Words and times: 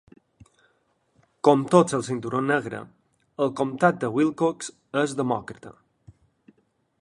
Com 1.47 1.65
tots 1.75 1.97
al 1.97 2.05
Cinturó 2.07 2.39
Negre, 2.47 2.79
el 3.47 3.53
comtat 3.61 4.01
de 4.05 4.11
Wilcox 4.17 4.73
és 5.03 5.15
demòcrata. 5.21 5.77